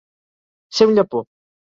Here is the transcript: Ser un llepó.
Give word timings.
Ser 0.79 0.87
un 0.91 0.97
llepó. 1.01 1.21